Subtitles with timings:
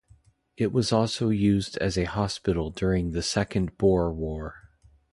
[0.57, 4.71] It was also used as a hospital during the Second Boer War.